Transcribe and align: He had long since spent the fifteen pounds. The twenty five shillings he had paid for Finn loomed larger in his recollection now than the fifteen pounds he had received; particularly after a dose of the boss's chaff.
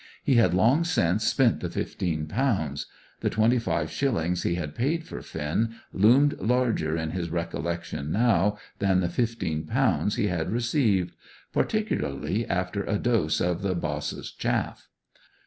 He 0.23 0.33
had 0.33 0.55
long 0.55 0.83
since 0.83 1.27
spent 1.27 1.59
the 1.59 1.69
fifteen 1.69 2.25
pounds. 2.25 2.87
The 3.19 3.29
twenty 3.29 3.59
five 3.59 3.91
shillings 3.91 4.41
he 4.41 4.55
had 4.55 4.73
paid 4.73 5.03
for 5.05 5.21
Finn 5.21 5.75
loomed 5.93 6.39
larger 6.39 6.97
in 6.97 7.11
his 7.11 7.29
recollection 7.29 8.11
now 8.11 8.57
than 8.79 9.01
the 9.01 9.09
fifteen 9.09 9.67
pounds 9.67 10.15
he 10.15 10.25
had 10.25 10.49
received; 10.51 11.11
particularly 11.53 12.47
after 12.47 12.83
a 12.83 12.97
dose 12.97 13.39
of 13.39 13.61
the 13.61 13.75
boss's 13.75 14.31
chaff. 14.31 14.89